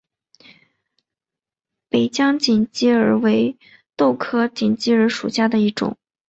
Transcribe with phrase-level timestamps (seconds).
[1.89, 3.59] 北疆锦鸡儿为
[3.95, 5.95] 豆科锦鸡儿属下的一个种。